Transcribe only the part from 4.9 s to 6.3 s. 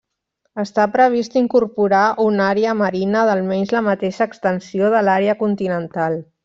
de l'àrea continental.